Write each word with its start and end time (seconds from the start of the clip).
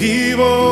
Vivo 0.00 0.69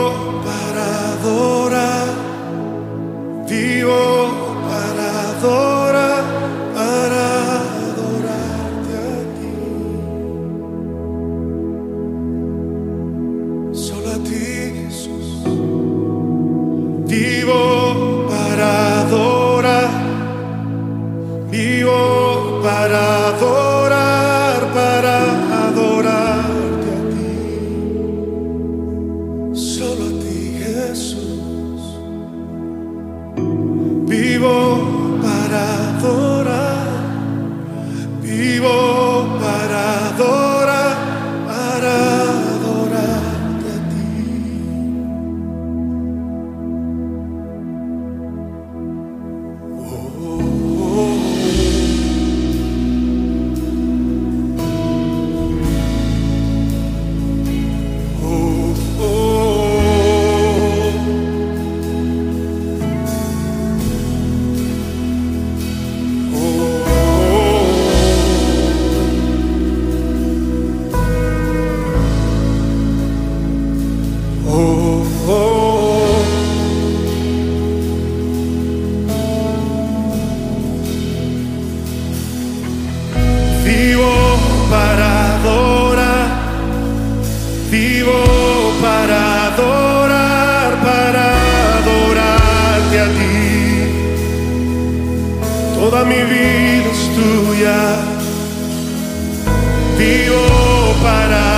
Vivo 101.08 101.57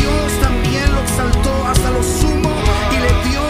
Dios 0.00 0.32
también 0.40 0.94
lo 0.94 1.00
exaltó 1.02 1.66
hasta 1.66 1.90
lo 1.90 2.02
sumo 2.02 2.50
y 2.92 3.00
le 3.00 3.28
dio 3.28 3.49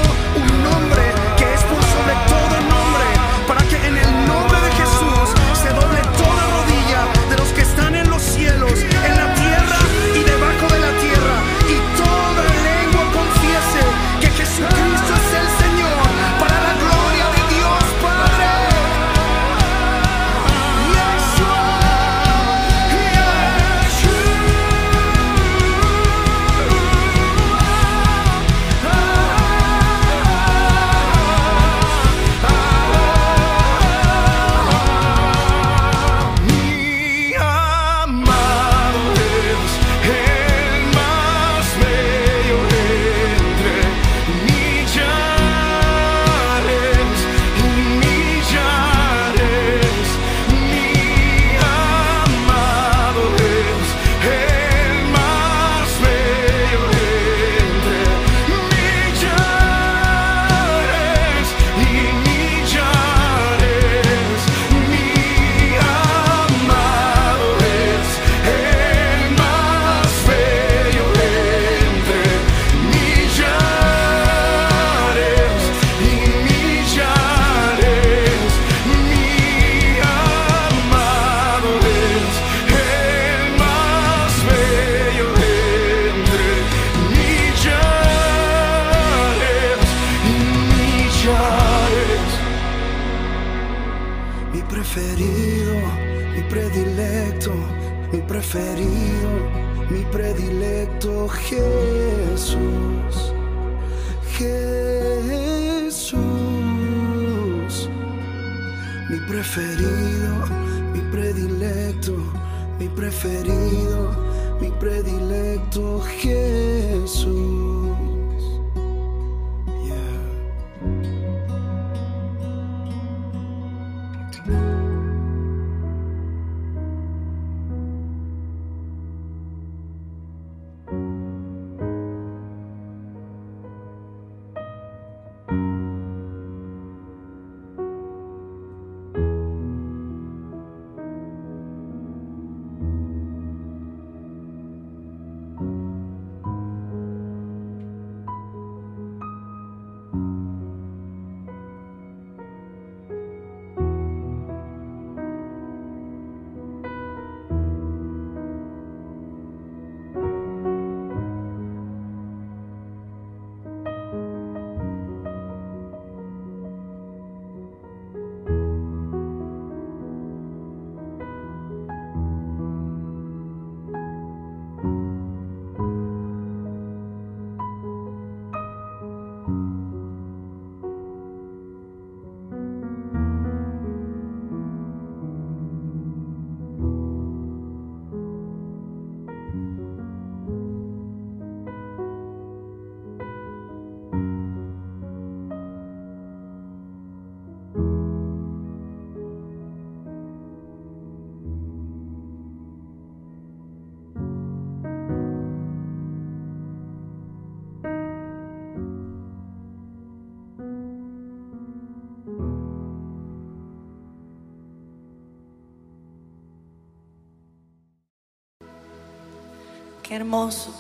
Hermoso 220.11 220.75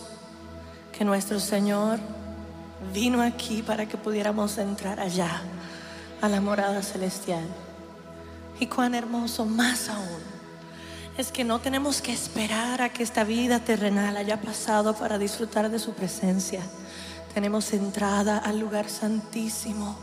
que 0.90 1.04
nuestro 1.04 1.38
Señor 1.38 2.00
vino 2.92 3.22
aquí 3.22 3.62
para 3.62 3.87
que 3.87 3.96
pudiéramos 3.96 4.58
entrar 4.58 4.99
allá, 4.99 5.42
a 6.20 6.28
la 6.28 6.40
morada 6.40 6.82
celestial. 6.82 7.44
Y 8.58 8.66
cuán 8.66 8.94
hermoso 8.94 9.46
más 9.46 9.88
aún 9.88 10.20
es 11.16 11.30
que 11.30 11.44
no 11.44 11.60
tenemos 11.60 12.02
que 12.02 12.12
esperar 12.12 12.82
a 12.82 12.88
que 12.88 13.04
esta 13.04 13.22
vida 13.22 13.60
terrenal 13.60 14.16
haya 14.16 14.40
pasado 14.40 14.96
para 14.96 15.16
disfrutar 15.16 15.70
de 15.70 15.78
su 15.78 15.92
presencia. 15.92 16.62
Tenemos 17.32 17.72
entrada 17.72 18.37
al 18.38 18.58
lugar 18.58 18.88
santísimo 18.88 19.96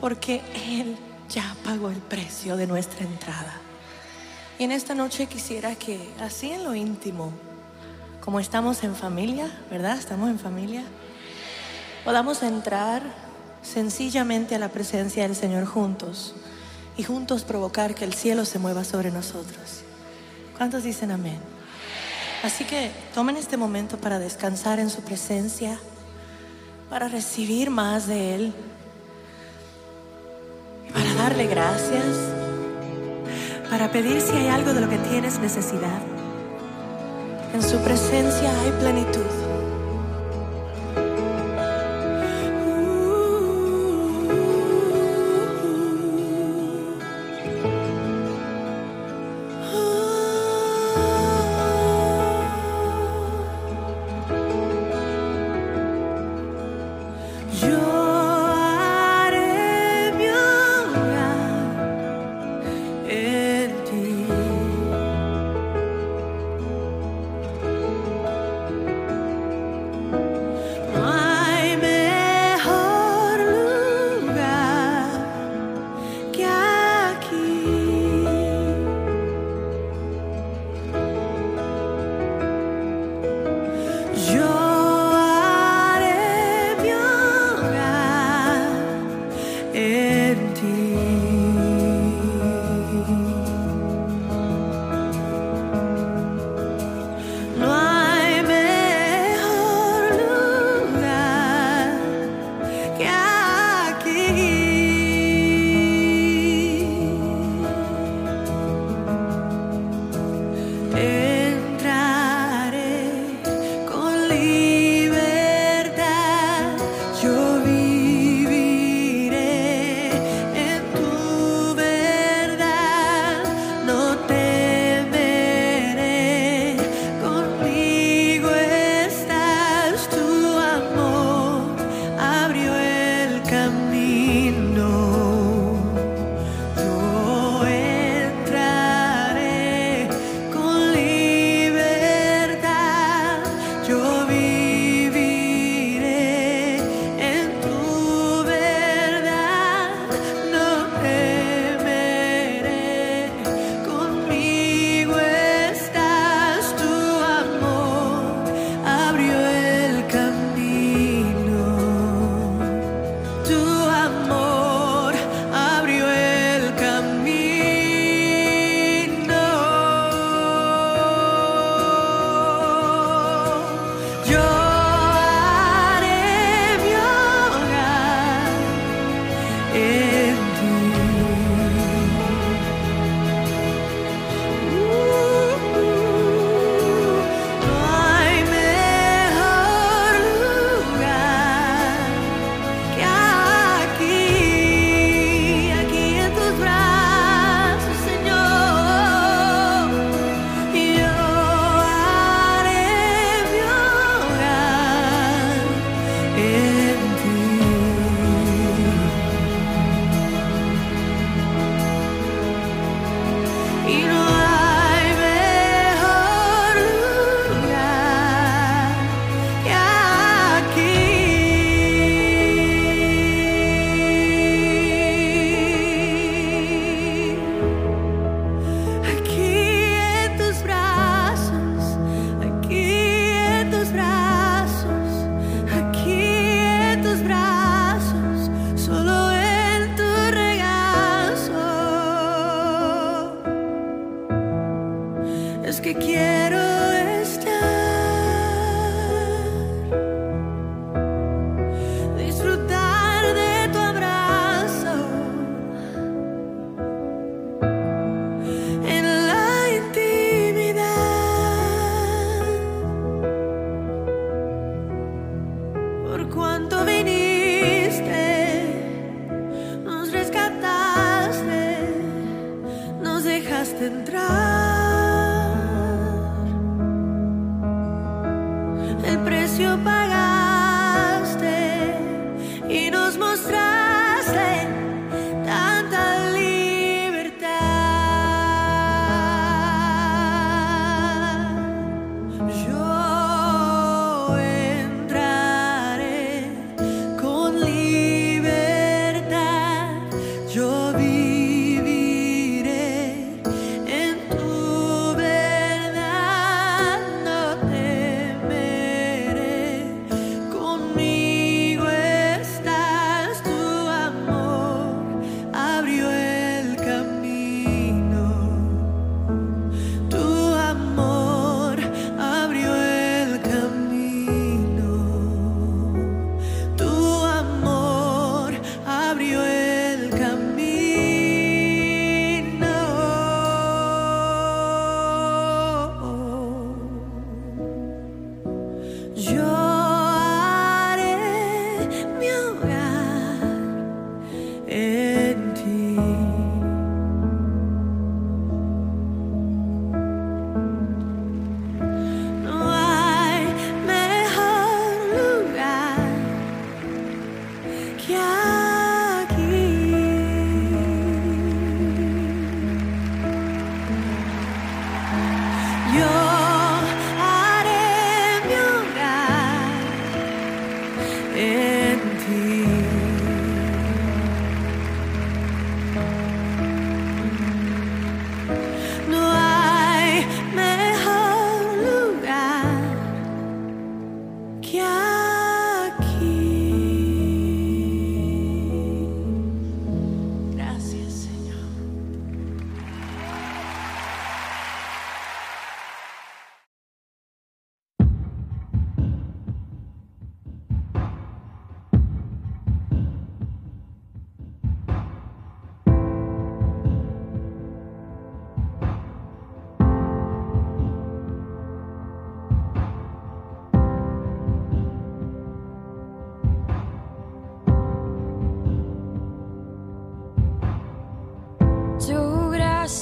porque 0.00 0.42
Él 0.54 0.96
ya 1.28 1.56
pagó 1.64 1.90
el 1.90 1.98
precio 1.98 2.56
de 2.56 2.68
nuestra 2.68 3.04
entrada. 3.04 3.54
Y 4.60 4.64
en 4.64 4.70
esta 4.70 4.94
noche 4.94 5.26
quisiera 5.26 5.74
que, 5.74 6.14
así 6.20 6.52
en 6.52 6.62
lo 6.62 6.74
íntimo, 6.74 7.32
como 8.20 8.40
estamos 8.40 8.82
en 8.84 8.94
familia, 8.94 9.50
¿verdad? 9.70 9.98
Estamos 9.98 10.30
en 10.30 10.38
familia. 10.38 10.82
Podamos 12.04 12.42
entrar 12.42 13.02
sencillamente 13.62 14.54
a 14.54 14.58
la 14.58 14.68
presencia 14.68 15.22
del 15.22 15.36
Señor 15.36 15.66
juntos 15.66 16.34
y 16.96 17.02
juntos 17.02 17.44
provocar 17.44 17.94
que 17.94 18.04
el 18.04 18.14
cielo 18.14 18.44
se 18.44 18.58
mueva 18.58 18.84
sobre 18.84 19.10
nosotros. 19.10 19.82
¿Cuántos 20.56 20.82
dicen 20.82 21.10
amén? 21.10 21.38
Así 22.42 22.64
que 22.64 22.90
tomen 23.14 23.36
este 23.36 23.56
momento 23.56 23.98
para 23.98 24.18
descansar 24.18 24.78
en 24.78 24.90
su 24.90 25.02
presencia, 25.02 25.78
para 26.88 27.08
recibir 27.08 27.70
más 27.70 28.06
de 28.06 28.34
Él, 28.34 28.54
para 30.92 31.14
darle 31.14 31.46
gracias, 31.46 32.04
para 33.70 33.90
pedir 33.90 34.20
si 34.20 34.32
hay 34.32 34.48
algo 34.48 34.72
de 34.72 34.80
lo 34.80 34.88
que 34.88 34.98
tienes 34.98 35.38
necesidad. 35.38 36.09
En 37.52 37.62
su 37.62 37.78
presencia 37.78 38.50
hay 38.62 38.70
plenitud. 38.80 39.39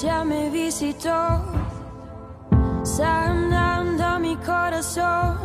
Gracia 0.01 0.25
me 0.25 0.49
visitó, 0.49 1.43
sanando 2.85 4.21
mi 4.21 4.37
corazón. 4.37 5.39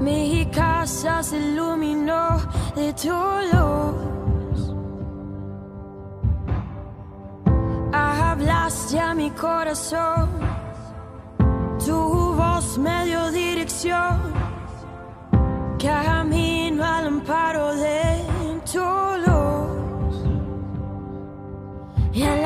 Mi 0.00 0.46
casa 0.46 1.22
se 1.22 1.36
iluminó 1.36 2.38
de 2.74 2.90
tu 2.94 3.12
luz. 3.52 4.74
Hablaste 7.92 8.98
a 8.98 9.12
mi 9.12 9.30
corazón, 9.32 10.30
tu 11.84 12.32
voz 12.34 12.78
me 12.78 13.04
dio 13.04 13.30
dirección. 13.30 14.32
Camino 15.78 16.82
al 16.82 17.08
amparo 17.08 17.74
de 17.74 18.11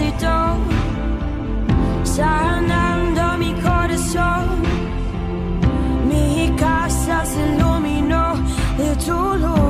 Visitó, 0.00 0.56
sanando 2.04 3.38
mi 3.38 3.52
corazón. 3.54 4.46
Mi 6.08 6.50
casa 6.56 7.24
se 7.24 7.54
iluminó 7.54 8.34
de 8.78 8.96
tu 8.96 9.36
luz. 9.36 9.69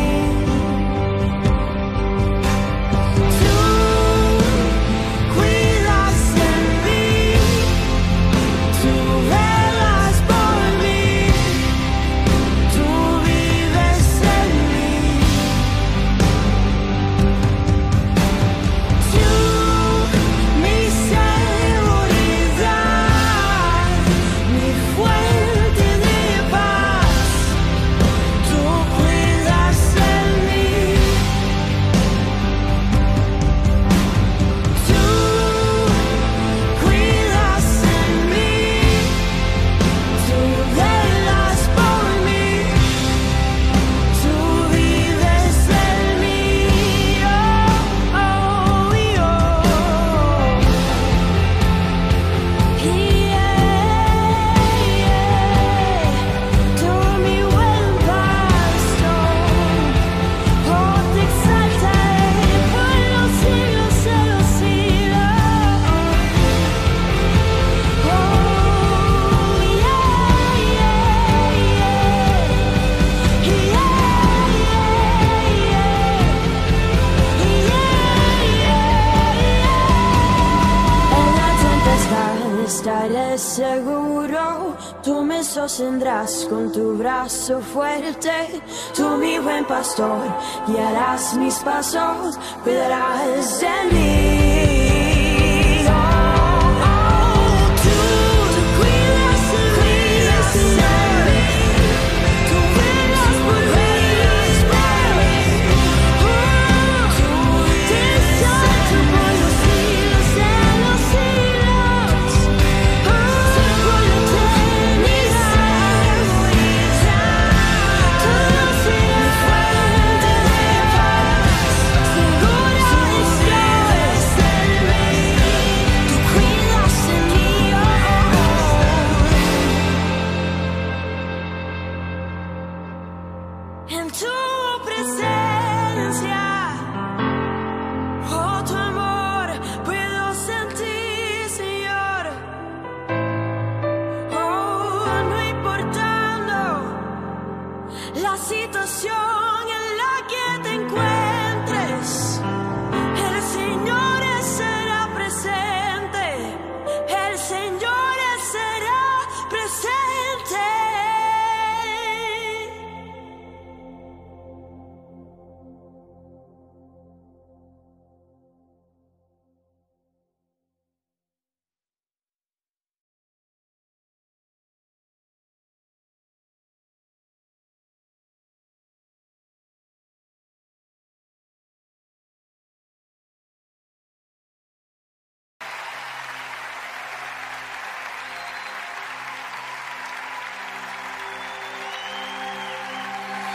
Seguro, 83.71 84.75
tú 85.03 85.23
me 85.23 85.43
sostendrás 85.43 86.45
con 86.49 86.71
tu 86.71 86.97
brazo 86.97 87.61
fuerte, 87.61 88.61
tú 88.95 89.17
mi 89.17 89.39
buen 89.39 89.65
pastor, 89.65 90.23
guiarás 90.67 91.35
mis 91.35 91.55
pasos, 91.59 92.37
cuidarás 92.63 93.61
de 93.61 93.75
mí. 93.91 94.50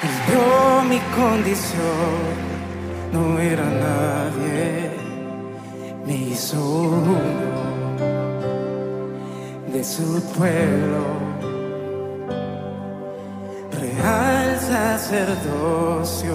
Vio 0.06 0.82
mi 0.88 1.00
condición, 1.16 2.18
no 3.12 3.38
era 3.38 3.64
nadie, 3.64 4.90
me 6.06 6.14
hizo 6.14 6.58
uno 6.60 7.18
de 9.72 9.82
su 9.82 10.22
pueblo, 10.36 11.02
real 13.80 14.58
sacerdocio, 14.60 16.34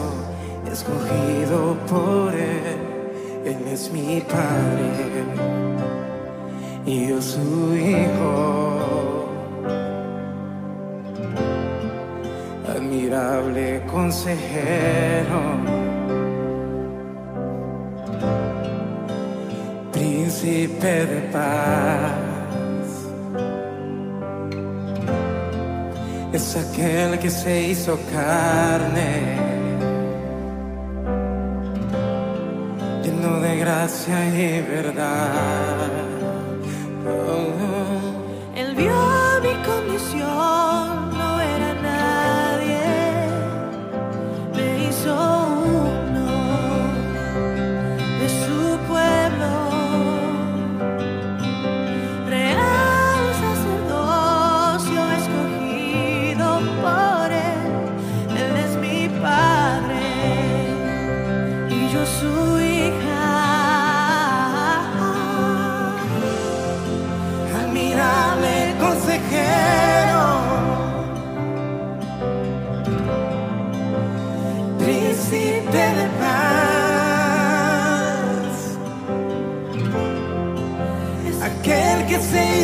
escogido 0.71 1.75
por 1.87 2.33
él, 2.33 2.79
él 3.45 3.67
es 3.71 3.91
mi 3.91 4.21
padre 4.21 5.51
y 6.85 7.07
yo 7.07 7.21
su 7.21 7.75
hijo. 7.75 8.90
Admirable 13.13 13.81
consejero, 13.91 15.41
príncipe 19.91 21.05
de 21.05 21.21
paz. 21.31 22.11
Es 26.33 26.55
aquel 26.55 27.19
que 27.19 27.29
se 27.29 27.67
hizo 27.69 27.99
carne, 28.13 29.37
lleno 33.03 33.39
de 33.41 33.57
gracia 33.57 34.25
y 34.27 34.61
verdad. 34.61 35.91
Oh. 37.05 37.51
Él 38.55 38.75
vio 38.75 38.95
mi 39.43 39.53
condición, 39.65 40.50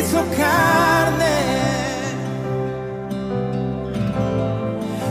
hizo 0.08 0.24
carne, 0.38 1.36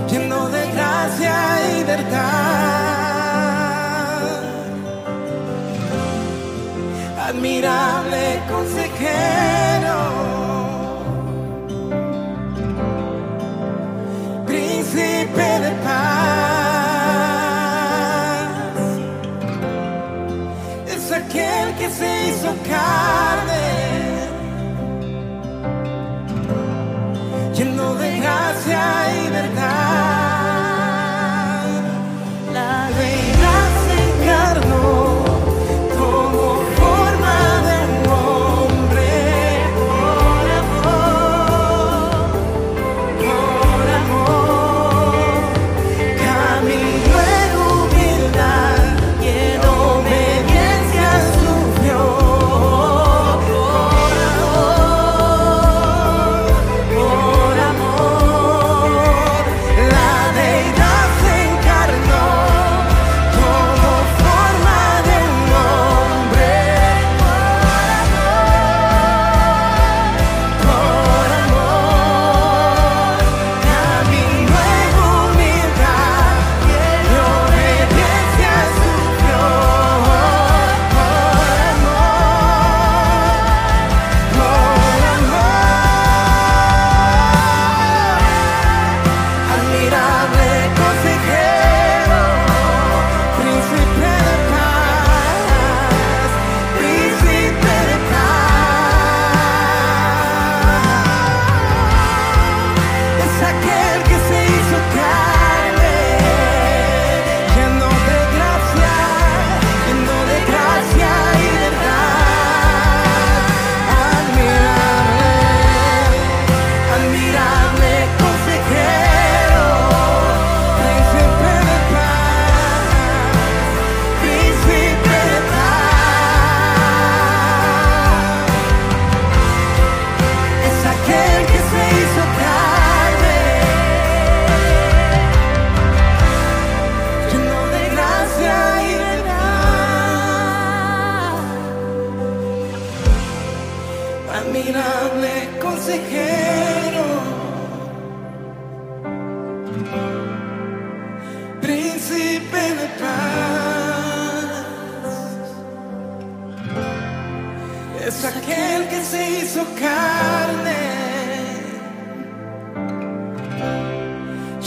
lleno 0.10 0.50
de 0.50 0.72
gracia 0.72 1.36
y 1.72 1.84
verdad. 1.84 2.18
Admirable 7.28 8.42
consejero, 8.50 9.67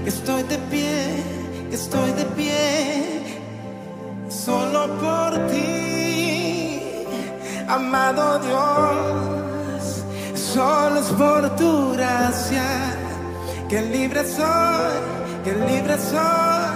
que 0.04 0.10
estoy 0.10 0.44
de 0.44 0.58
pie, 0.72 1.24
que 1.70 1.76
estoy 1.76 2.12
de 2.12 2.26
pie, 2.40 3.40
solo 4.28 4.82
por 5.04 5.48
ti, 5.48 6.82
amado 7.70 8.40
Dios. 8.40 10.04
Solo 10.36 11.00
es 11.00 11.10
por 11.24 11.56
tu 11.56 11.94
gracia 11.94 12.68
que 13.70 13.82
libre 13.82 14.26
soy, 14.26 14.96
que 15.46 15.54
libre 15.70 15.98
soy, 15.98 16.76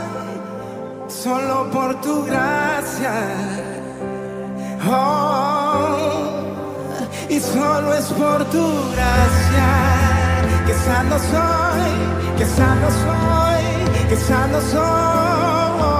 solo 1.10 1.70
por 1.72 2.00
tu 2.00 2.24
gracia. 2.26 3.14
Oh, 4.90 5.61
y 7.32 7.40
solo 7.40 7.94
es 7.94 8.08
por 8.08 8.44
tu 8.50 8.66
gracia 8.92 9.68
que 10.68 10.74
sano 10.74 11.18
soy, 11.18 11.92
que 12.38 12.46
sano 12.46 12.90
soy, 13.06 13.64
que 14.10 14.18
sano 14.18 14.60
soy. 14.60 15.92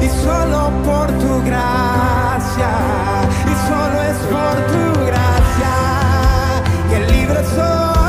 Y 0.00 0.08
solo 0.24 0.70
por 0.84 1.08
tu 1.22 1.42
gracia, 1.44 2.70
y 3.50 3.54
solo 3.68 4.02
es 4.10 4.18
por 4.34 4.54
tu 4.72 4.84
gracia 5.04 5.74
que 6.88 6.98
libre 7.12 7.44
soy. 7.56 8.01